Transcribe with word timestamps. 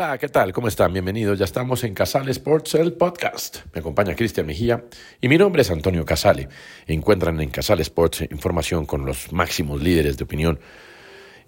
Hola, 0.00 0.16
¿qué 0.16 0.28
tal? 0.28 0.52
¿Cómo 0.52 0.68
están? 0.68 0.92
Bienvenidos. 0.92 1.40
Ya 1.40 1.44
estamos 1.44 1.82
en 1.82 1.92
Casale 1.92 2.30
Sports, 2.30 2.76
el 2.76 2.92
podcast. 2.92 3.64
Me 3.74 3.80
acompaña 3.80 4.14
Cristian 4.14 4.46
Mejía 4.46 4.84
y 5.20 5.26
mi 5.26 5.36
nombre 5.36 5.62
es 5.62 5.72
Antonio 5.72 6.04
Casale. 6.04 6.48
Encuentran 6.86 7.40
en 7.40 7.50
Casale 7.50 7.82
Sports 7.82 8.20
información 8.30 8.86
con 8.86 9.04
los 9.04 9.32
máximos 9.32 9.82
líderes 9.82 10.16
de 10.16 10.22
opinión 10.22 10.60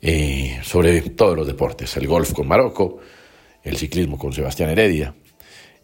eh, 0.02 0.58
sobre 0.64 1.00
todos 1.10 1.36
los 1.36 1.46
deportes. 1.46 1.96
El 1.96 2.08
golf 2.08 2.32
con 2.32 2.48
Marocco, 2.48 2.98
el 3.62 3.76
ciclismo 3.76 4.18
con 4.18 4.32
Sebastián 4.32 4.70
Heredia, 4.70 5.14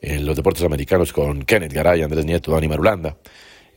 en 0.00 0.26
los 0.26 0.34
deportes 0.34 0.64
americanos 0.64 1.12
con 1.12 1.44
Kenneth 1.44 1.72
Garay, 1.72 2.02
Andrés 2.02 2.24
Nieto, 2.24 2.50
Dani 2.50 2.66
Marulanda, 2.66 3.16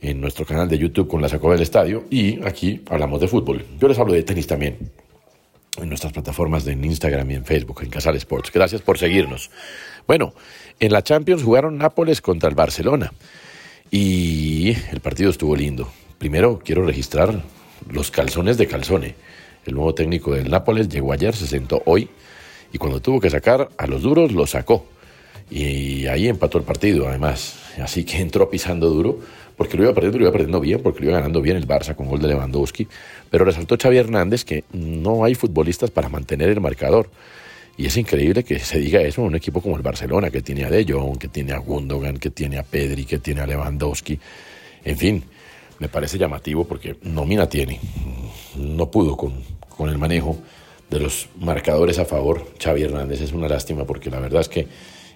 en 0.00 0.20
nuestro 0.20 0.44
canal 0.44 0.68
de 0.68 0.78
YouTube 0.78 1.06
con 1.06 1.22
la 1.22 1.28
Sacoba 1.28 1.52
del 1.52 1.62
Estadio 1.62 2.06
y 2.10 2.44
aquí 2.44 2.82
hablamos 2.90 3.20
de 3.20 3.28
fútbol. 3.28 3.64
Yo 3.78 3.86
les 3.86 4.00
hablo 4.00 4.14
de 4.14 4.24
tenis 4.24 4.48
también 4.48 4.78
en 5.80 5.88
nuestras 5.88 6.12
plataformas 6.12 6.64
de 6.64 6.72
Instagram 6.72 7.30
y 7.30 7.34
en 7.34 7.44
Facebook, 7.44 7.82
en 7.82 7.90
Casal 7.90 8.16
Sports. 8.16 8.50
Gracias 8.52 8.82
por 8.82 8.98
seguirnos. 8.98 9.50
Bueno, 10.06 10.34
en 10.78 10.92
la 10.92 11.02
Champions 11.02 11.42
jugaron 11.42 11.78
Nápoles 11.78 12.20
contra 12.20 12.48
el 12.48 12.54
Barcelona 12.54 13.12
y 13.90 14.70
el 14.92 15.00
partido 15.00 15.30
estuvo 15.30 15.56
lindo. 15.56 15.90
Primero 16.18 16.60
quiero 16.64 16.84
registrar 16.84 17.42
los 17.90 18.10
calzones 18.10 18.58
de 18.58 18.66
Calzone. 18.66 19.14
El 19.66 19.74
nuevo 19.74 19.94
técnico 19.94 20.34
del 20.34 20.50
Nápoles 20.50 20.88
llegó 20.88 21.12
ayer, 21.12 21.34
se 21.34 21.46
sentó 21.46 21.82
hoy 21.86 22.08
y 22.72 22.78
cuando 22.78 23.00
tuvo 23.00 23.20
que 23.20 23.30
sacar 23.30 23.68
a 23.76 23.86
los 23.86 24.02
duros, 24.02 24.32
lo 24.32 24.46
sacó. 24.46 24.86
Y 25.50 26.06
ahí 26.06 26.28
empató 26.28 26.58
el 26.58 26.64
partido, 26.64 27.08
además. 27.08 27.56
Así 27.82 28.04
que 28.04 28.18
entró 28.20 28.48
pisando 28.50 28.88
duro, 28.88 29.18
porque 29.60 29.76
lo 29.76 29.82
iba 29.82 29.92
perdiendo, 29.92 30.18
lo 30.18 30.24
iba 30.24 30.32
perdiendo 30.32 30.58
bien, 30.58 30.82
porque 30.82 31.00
lo 31.00 31.10
iba 31.10 31.18
ganando 31.18 31.42
bien 31.42 31.58
el 31.58 31.68
Barça 31.68 31.94
con 31.94 32.08
gol 32.08 32.18
de 32.18 32.28
Lewandowski. 32.28 32.88
Pero 33.28 33.44
resaltó 33.44 33.76
Xavi 33.76 33.98
Hernández 33.98 34.42
que 34.42 34.64
no 34.72 35.22
hay 35.22 35.34
futbolistas 35.34 35.90
para 35.90 36.08
mantener 36.08 36.48
el 36.48 36.62
marcador. 36.62 37.10
Y 37.76 37.84
es 37.84 37.94
increíble 37.98 38.42
que 38.42 38.58
se 38.58 38.78
diga 38.78 39.02
eso 39.02 39.20
en 39.20 39.26
un 39.26 39.34
equipo 39.34 39.60
como 39.60 39.76
el 39.76 39.82
Barcelona, 39.82 40.30
que 40.30 40.40
tiene 40.40 40.64
a 40.64 40.70
De 40.70 40.90
Jong, 40.90 41.18
que 41.18 41.28
tiene 41.28 41.52
a 41.52 41.58
Gundogan, 41.58 42.16
que 42.16 42.30
tiene 42.30 42.56
a 42.56 42.62
Pedri, 42.62 43.04
que 43.04 43.18
tiene 43.18 43.42
a 43.42 43.46
Lewandowski. 43.46 44.18
En 44.82 44.96
fin, 44.96 45.24
me 45.78 45.90
parece 45.90 46.16
llamativo 46.16 46.64
porque 46.64 46.96
nómina 47.02 47.46
tiene. 47.46 47.80
No 48.56 48.90
pudo 48.90 49.18
con, 49.18 49.34
con 49.68 49.90
el 49.90 49.98
manejo 49.98 50.38
de 50.88 51.00
los 51.00 51.28
marcadores 51.38 51.98
a 51.98 52.06
favor. 52.06 52.50
Xavi 52.58 52.84
Hernández 52.84 53.20
es 53.20 53.34
una 53.34 53.46
lástima 53.46 53.84
porque 53.84 54.08
la 54.08 54.20
verdad 54.20 54.40
es 54.40 54.48
que 54.48 54.66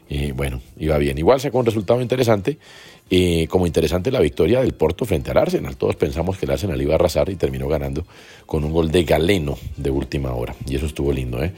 y 0.09 0.33
bueno, 0.33 0.61
iba 0.79 0.99
bien. 0.99 1.19
Igual 1.19 1.41
sacó 1.41 1.59
un 1.59 1.67
resultado 1.67 2.01
interesante, 2.01 2.59
y 3.09 3.47
como 3.49 3.67
interesante 3.67 4.11
la 4.11 4.21
victoria 4.21 4.61
del 4.61 4.73
Porto 4.73 5.05
frente 5.05 5.31
al 5.31 5.39
Arsenal. 5.39 5.77
Todos 5.77 5.97
pensamos 5.97 6.39
que 6.39 6.47
el 6.47 6.53
Arsenal 6.53 6.81
iba 6.81 6.93
a 6.93 6.97
arrasar 6.97 7.29
y 7.29 7.37
terminó 7.37 7.69
ganando 7.69 8.07
con 8.47 8.65
un 8.65 8.73
gol 8.73 8.91
de 8.91 9.05
Galeno 9.05 9.59
de 9.77 9.91
última 9.91 10.33
hora. 10.35 10.55
Y 10.67 10.77
eso 10.77 10.87
estuvo 10.87 11.13
lindo, 11.13 11.43
¿eh? 11.43 11.53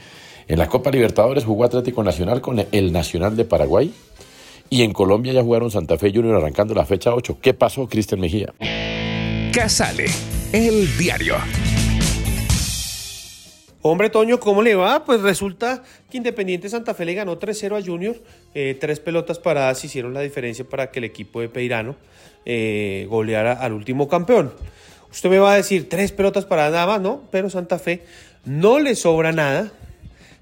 En 0.47 0.59
la 0.59 0.67
Copa 0.67 0.91
Libertadores 0.91 1.43
jugó 1.43 1.65
Atlético 1.65 2.03
Nacional 2.03 2.41
con 2.41 2.65
el 2.71 2.91
Nacional 2.91 3.35
de 3.35 3.45
Paraguay. 3.45 3.93
Y 4.69 4.83
en 4.83 4.91
Colombia 4.91 5.33
ya 5.33 5.43
jugaron 5.43 5.71
Santa 5.71 5.97
Fe 5.97 6.11
Junior 6.13 6.35
arrancando 6.35 6.73
la 6.73 6.85
fecha 6.85 7.13
8. 7.13 7.37
¿Qué 7.41 7.53
pasó, 7.53 7.87
Cristian 7.87 8.19
Mejía? 8.19 8.53
Casale, 9.53 10.05
el 10.51 10.97
diario. 10.97 11.35
Hombre, 13.83 14.09
Toño, 14.09 14.39
¿cómo 14.39 14.63
le 14.63 14.73
va? 14.73 15.05
Pues 15.05 15.21
resulta 15.21 15.83
que 16.09 16.17
Independiente 16.17 16.67
Santa 16.67 16.95
Fe 16.95 17.05
le 17.05 17.13
ganó 17.13 17.39
3-0 17.39 17.77
a 17.77 17.85
Junior. 17.85 18.15
Eh, 18.55 18.75
tres 18.79 18.99
pelotas 18.99 19.37
paradas 19.37 19.83
hicieron 19.83 20.13
la 20.13 20.21
diferencia 20.21 20.65
para 20.65 20.89
que 20.89 20.99
el 20.99 21.05
equipo 21.05 21.41
de 21.41 21.49
Peirano 21.49 21.95
eh, 22.45 23.05
goleara 23.07 23.53
al 23.53 23.73
último 23.73 24.07
campeón. 24.07 24.51
Usted 25.11 25.29
me 25.29 25.37
va 25.37 25.53
a 25.53 25.55
decir, 25.55 25.87
tres 25.89 26.11
pelotas 26.11 26.45
paradas 26.45 26.73
nada 26.73 26.87
más, 26.87 27.01
¿no? 27.01 27.23
Pero 27.29 27.49
Santa 27.51 27.77
Fe 27.77 28.01
no 28.45 28.79
le 28.79 28.95
sobra 28.95 29.31
nada. 29.31 29.71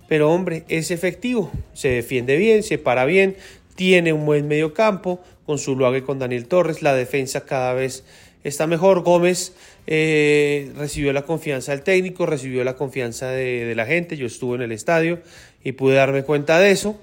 Pero 0.08 0.32
hombre, 0.32 0.64
es 0.70 0.90
efectivo. 0.92 1.52
Se 1.74 1.90
defiende 1.90 2.38
bien, 2.38 2.64
se 2.64 2.78
para 2.78 3.06
bien, 3.06 3.36
tiene 3.76 4.14
un 4.14 4.26
buen 4.26 4.48
medio 4.48 4.74
campo 4.74 5.20
con 5.46 5.58
su 5.58 5.74
y 5.96 6.02
con 6.02 6.20
Daniel 6.20 6.48
Torres. 6.48 6.82
La 6.82 6.94
defensa 6.94 7.46
cada 7.46 7.74
vez 7.74 8.06
está 8.46 8.68
mejor. 8.68 9.02
Gómez 9.02 9.54
eh, 9.88 10.72
recibió 10.78 11.12
la 11.12 11.24
confianza 11.24 11.72
del 11.72 11.82
técnico, 11.82 12.26
recibió 12.26 12.64
la 12.64 12.76
confianza 12.76 13.30
de, 13.30 13.74
la 13.76 13.86
gente. 13.86 14.16
Yo 14.16 14.28
estuve 14.28 14.56
en 14.56 14.62
el 14.62 14.72
estadio 14.72 15.20
y 15.64 15.74
pude 15.74 15.96
darme 15.96 16.24
cuenta 16.24 16.60
de 16.60 16.72
eso. 16.72 17.02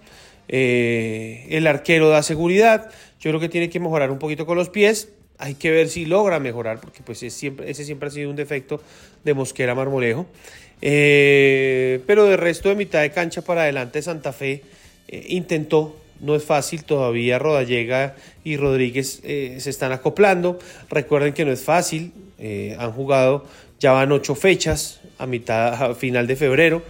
Eh, 0.48 1.46
el 1.50 1.66
arquero 1.66 2.08
da 2.08 2.22
seguridad. 2.22 2.90
Yo 3.20 3.30
creo 3.30 3.40
que 3.40 3.48
tiene 3.48 3.68
que 3.68 3.80
mejorar 3.80 4.10
un 4.10 4.18
poquito 4.18 4.46
con 4.46 4.56
los 4.56 4.70
pies. 4.70 5.10
Hay 5.38 5.54
que 5.54 5.70
ver 5.70 5.88
si 5.88 6.04
logra 6.06 6.38
mejorar, 6.38 6.80
porque 6.80 7.02
pues 7.04 7.22
ese 7.22 7.84
siempre 7.84 8.08
ha 8.08 8.10
sido 8.10 8.30
un 8.30 8.36
defecto 8.36 8.80
de 9.24 9.34
Mosquera 9.34 9.74
Marmolejo. 9.74 10.26
Eh, 10.80 12.00
pero 12.06 12.26
de 12.26 12.36
resto 12.36 12.68
de 12.68 12.76
mitad 12.76 13.02
de 13.02 13.10
cancha 13.10 13.42
para 13.42 13.62
adelante 13.62 14.02
Santa 14.02 14.32
Fe 14.32 14.62
intentó 15.08 15.96
no 16.22 16.34
es 16.36 16.44
fácil, 16.44 16.84
todavía 16.84 17.38
Rodallega 17.38 18.14
y 18.44 18.56
Rodríguez 18.56 19.20
eh, 19.24 19.56
se 19.58 19.70
están 19.70 19.92
acoplando. 19.92 20.58
Recuerden 20.88 21.34
que 21.34 21.44
no 21.44 21.52
es 21.52 21.62
fácil, 21.62 22.12
eh, 22.38 22.76
han 22.78 22.92
jugado, 22.92 23.44
ya 23.78 23.92
van 23.92 24.12
ocho 24.12 24.34
fechas 24.34 25.00
a 25.18 25.26
mitad, 25.26 25.90
a 25.90 25.94
final 25.94 26.26
de 26.26 26.36
febrero, 26.36 26.82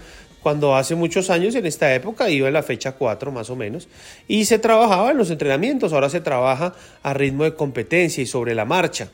cuando 0.42 0.76
hace 0.76 0.94
muchos 0.94 1.30
años 1.30 1.54
en 1.54 1.66
esta 1.66 1.94
época 1.94 2.28
iba 2.28 2.48
en 2.48 2.54
la 2.54 2.62
fecha 2.62 2.92
4 2.92 3.32
más 3.32 3.48
o 3.48 3.56
menos, 3.56 3.88
y 4.28 4.44
se 4.44 4.58
trabajaba 4.58 5.10
en 5.10 5.16
los 5.16 5.30
entrenamientos, 5.30 5.92
ahora 5.92 6.10
se 6.10 6.20
trabaja 6.20 6.74
a 7.02 7.14
ritmo 7.14 7.44
de 7.44 7.54
competencia 7.54 8.22
y 8.22 8.26
sobre 8.26 8.54
la 8.54 8.64
marcha. 8.64 9.08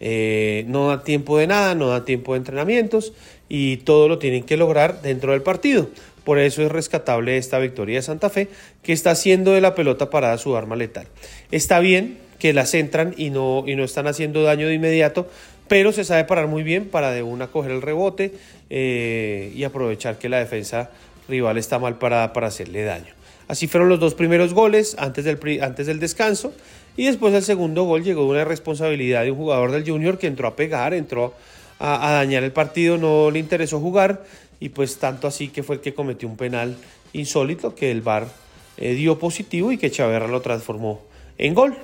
Eh, 0.00 0.64
no 0.68 0.88
da 0.88 1.02
tiempo 1.02 1.38
de 1.38 1.48
nada, 1.48 1.74
no 1.74 1.88
da 1.88 2.04
tiempo 2.04 2.34
de 2.34 2.38
entrenamientos 2.38 3.12
y 3.48 3.78
todo 3.78 4.06
lo 4.08 4.18
tienen 4.18 4.44
que 4.44 4.56
lograr 4.56 5.02
dentro 5.02 5.32
del 5.32 5.42
partido. 5.42 5.88
Por 6.28 6.38
eso 6.38 6.62
es 6.62 6.70
rescatable 6.70 7.38
esta 7.38 7.58
victoria 7.58 7.96
de 7.96 8.02
Santa 8.02 8.28
Fe, 8.28 8.48
que 8.82 8.92
está 8.92 9.12
haciendo 9.12 9.54
de 9.54 9.62
la 9.62 9.74
pelota 9.74 10.10
parada 10.10 10.36
su 10.36 10.54
arma 10.58 10.76
letal. 10.76 11.06
Está 11.52 11.80
bien 11.80 12.18
que 12.38 12.52
la 12.52 12.66
centran 12.66 13.14
y 13.16 13.30
no, 13.30 13.64
y 13.66 13.76
no 13.76 13.82
están 13.82 14.06
haciendo 14.06 14.42
daño 14.42 14.68
de 14.68 14.74
inmediato, 14.74 15.26
pero 15.68 15.90
se 15.90 16.04
sabe 16.04 16.24
parar 16.24 16.46
muy 16.46 16.62
bien 16.64 16.84
para 16.84 17.12
de 17.12 17.22
una 17.22 17.46
coger 17.46 17.70
el 17.70 17.80
rebote 17.80 18.34
eh, 18.68 19.54
y 19.56 19.64
aprovechar 19.64 20.18
que 20.18 20.28
la 20.28 20.38
defensa 20.38 20.90
rival 21.30 21.56
está 21.56 21.78
mal 21.78 21.96
parada 21.96 22.34
para 22.34 22.48
hacerle 22.48 22.84
daño. 22.84 23.14
Así 23.48 23.66
fueron 23.66 23.88
los 23.88 23.98
dos 23.98 24.12
primeros 24.12 24.52
goles 24.52 24.96
antes 24.98 25.24
del, 25.24 25.38
antes 25.62 25.86
del 25.86 25.98
descanso 25.98 26.52
y 26.94 27.06
después 27.06 27.32
el 27.32 27.42
segundo 27.42 27.84
gol 27.84 28.04
llegó 28.04 28.24
de 28.24 28.28
una 28.32 28.44
responsabilidad 28.44 29.22
de 29.22 29.30
un 29.30 29.38
jugador 29.38 29.72
del 29.72 29.88
Junior 29.88 30.18
que 30.18 30.26
entró 30.26 30.46
a 30.48 30.56
pegar, 30.56 30.92
entró 30.92 31.32
a, 31.78 32.12
dañar 32.12 32.42
el 32.42 32.52
partido, 32.52 32.98
no 32.98 33.30
le 33.30 33.38
interesó 33.38 33.80
jugar 33.80 34.24
y 34.60 34.70
pues 34.70 34.98
tanto 34.98 35.26
así 35.26 35.48
que 35.48 35.62
fue 35.62 35.76
el 35.76 35.80
que 35.80 35.94
cometió 35.94 36.28
un 36.28 36.36
penal 36.36 36.76
insólito 37.12 37.74
que 37.74 37.90
el 37.90 38.02
VAR 38.02 38.28
eh, 38.76 38.94
dio 38.94 39.18
positivo 39.18 39.72
y 39.72 39.78
que 39.78 39.90
Chaverra 39.90 40.28
lo 40.28 40.40
transformó 40.40 41.02
en 41.38 41.54
gol. 41.54 41.76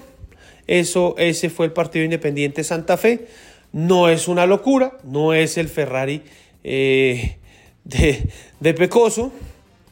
Eso, 0.66 1.14
ese 1.18 1.50
fue 1.50 1.66
el 1.66 1.72
partido 1.72 2.04
Independiente 2.04 2.64
Santa 2.64 2.96
Fe. 2.96 3.28
No 3.72 4.08
es 4.08 4.28
una 4.28 4.46
locura, 4.46 4.96
no 5.04 5.34
es 5.34 5.58
el 5.58 5.68
Ferrari 5.68 6.22
eh, 6.62 7.38
de, 7.84 8.28
de 8.60 8.74
Pecoso, 8.74 9.32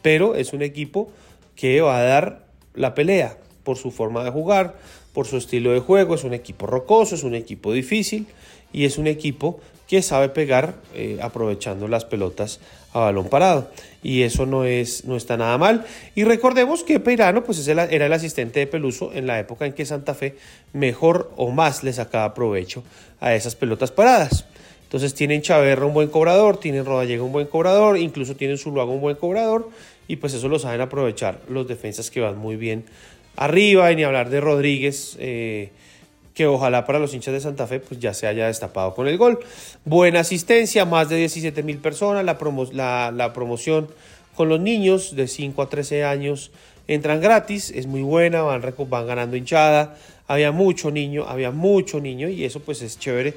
pero 0.00 0.34
es 0.34 0.52
un 0.52 0.62
equipo 0.62 1.12
que 1.56 1.81
va 1.81 1.99
a 1.99 2.02
dar 2.02 2.46
la 2.75 2.94
pelea 2.94 3.37
por 3.64 3.76
su 3.76 3.91
forma 3.91 4.25
de 4.25 4.31
jugar, 4.31 4.76
por 5.12 5.26
su 5.26 5.37
estilo 5.37 5.73
de 5.73 5.81
juego. 5.81 6.14
Es 6.14 6.25
un 6.25 6.35
equipo 6.35 6.67
rocoso, 6.67 7.14
es 7.14 7.23
un 7.23 7.35
equipo 7.35 7.73
difícil 7.73 8.26
y 8.73 8.85
es 8.85 8.99
un 8.99 9.06
equipo 9.06 9.61
que 9.87 10.00
sabe 10.00 10.31
pegar 10.31 10.76
eh, 10.94 11.19
aprovechando 11.20 11.87
las 11.87 12.05
pelotas 12.05 12.61
a 12.94 13.00
balón 13.00 13.29
parado. 13.29 13.70
Y 14.03 14.23
eso 14.23 14.47
no, 14.47 14.64
es, 14.64 15.05
no 15.05 15.17
está 15.17 15.37
nada 15.37 15.59
mal. 15.59 15.85
Y 16.14 16.25
recordemos 16.25 16.82
que 16.82 16.99
Peirano 16.99 17.44
pues, 17.44 17.67
era 17.69 17.85
el 17.85 18.12
asistente 18.12 18.61
de 18.61 18.67
Peluso 18.67 19.12
en 19.12 19.26
la 19.26 19.38
época 19.38 19.67
en 19.67 19.75
que 19.75 19.85
Santa 19.85 20.15
Fe 20.15 20.37
mejor 20.73 21.31
o 21.37 21.50
más 21.50 21.85
le 21.85 21.93
sacaba 21.93 22.32
provecho 22.32 22.82
a 23.20 23.35
esas 23.35 23.55
pelotas 23.55 23.91
paradas. 23.91 24.47
Entonces 24.85 25.15
tienen 25.15 25.41
Chaverra 25.41 25.87
un 25.87 25.94
buen 25.94 26.08
cobrador, 26.08 26.58
tienen 26.58 26.85
Rodallega 26.85 27.23
un 27.23 27.32
buen 27.32 27.47
cobrador, 27.47 27.97
incluso 27.97 28.37
tienen 28.37 28.58
Zuluaga 28.58 28.91
un 28.91 29.00
buen 29.00 29.17
cobrador 29.17 29.70
y 30.06 30.17
pues 30.17 30.35
eso 30.35 30.49
lo 30.49 30.58
saben 30.58 30.82
aprovechar 30.82 31.41
los 31.49 31.67
defensas 31.67 32.11
que 32.11 32.20
van 32.20 32.37
muy 32.37 32.56
bien 32.56 32.85
arriba 33.37 33.90
y 33.93 33.96
ni 33.96 34.05
hablar 34.05 34.31
de 34.31 34.40
Rodríguez. 34.40 35.17
Eh, 35.19 35.70
que 36.34 36.46
ojalá 36.46 36.87
para 36.87 36.99
los 36.99 37.12
hinchas 37.14 37.34
de 37.34 37.40
Santa 37.40 37.67
Fe 37.67 37.81
pues 37.81 38.00
ya 38.00 38.14
se 38.14 38.26
haya 38.26 38.46
destapado 38.46 38.94
con 38.94 39.06
el 39.06 39.19
gol. 39.19 39.40
Buena 39.84 40.20
asistencia, 40.20 40.84
más 40.84 41.08
de 41.08 41.17
17 41.17 41.62
mil 41.62 41.79
personas, 41.79 42.25
la, 42.25 42.38
promoción 43.32 43.88
con 44.34 44.49
los 44.49 44.61
niños 44.61 45.14
de 45.14 45.29
5 45.29 45.61
a 45.62 45.69
13 45.69 46.05
años 46.05 46.50
entran 46.88 47.20
gratis, 47.20 47.70
es 47.70 47.87
muy 47.87 48.02
buena, 48.02 48.43
van, 48.43 48.62
van 48.88 49.06
ganando 49.06 49.37
hinchada, 49.37 49.96
había 50.26 50.52
mucho 50.52 50.90
niño, 50.90 51.26
había 51.29 51.50
mucho 51.50 52.00
niño 52.00 52.29
y 52.29 52.44
eso 52.44 52.61
pues 52.61 52.82
es 52.82 52.99
chévere 52.99 53.34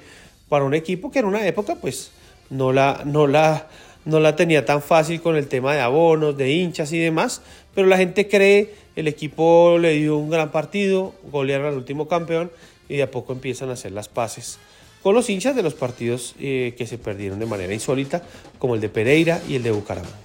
para 0.50 0.64
un 0.64 0.74
equipo 0.74 1.12
que 1.12 1.20
en 1.20 1.26
una 1.26 1.46
época 1.46 1.76
pues 1.76 2.12
no 2.50 2.72
la, 2.72 3.02
no 3.06 3.28
la, 3.28 3.68
no 4.06 4.20
la 4.20 4.36
tenía 4.36 4.66
tan 4.66 4.82
fácil 4.82 5.22
con 5.22 5.36
el 5.36 5.48
tema 5.48 5.74
de 5.74 5.82
abonos, 5.82 6.38
de 6.38 6.52
hinchas 6.52 6.92
y 6.94 7.00
demás, 7.00 7.42
pero 7.74 7.88
la 7.88 7.98
gente 7.98 8.28
cree, 8.28 8.74
el 8.96 9.08
equipo 9.08 9.78
le 9.80 9.94
dio 9.94 10.18
un 10.18 10.30
gran 10.30 10.52
partido, 10.52 11.14
golearon 11.32 11.68
al 11.68 11.78
último 11.78 12.08
campeón 12.08 12.52
y 12.90 12.98
de 12.98 13.04
a 13.04 13.12
poco 13.12 13.34
empiezan 13.34 13.70
a 13.70 13.74
hacer 13.74 13.92
las 13.92 14.08
paces 14.08 14.60
con 15.06 15.14
los 15.14 15.30
hinchas 15.30 15.56
de 15.56 15.62
los 15.62 15.76
partidos 15.76 16.34
eh, 16.40 16.74
que 16.80 16.88
se 16.88 16.98
perdieron 16.98 17.38
de 17.38 17.46
manera 17.46 17.72
insólita, 17.72 18.24
como 18.58 18.74
el 18.74 18.82
de 18.82 18.90
Pereira 18.90 19.40
y 19.48 19.54
el 19.54 19.62
de 19.62 19.70
Bucaramanga. 19.70 20.25